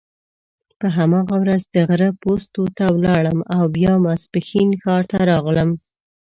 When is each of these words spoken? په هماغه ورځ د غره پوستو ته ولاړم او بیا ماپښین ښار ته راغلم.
په 0.79 0.87
هماغه 0.97 1.35
ورځ 1.43 1.61
د 1.75 1.77
غره 1.89 2.09
پوستو 2.21 2.63
ته 2.77 2.85
ولاړم 2.95 3.39
او 3.55 3.63
بیا 3.75 3.93
ماپښین 4.03 4.69
ښار 4.81 5.03
ته 5.11 5.17
راغلم. 5.31 5.69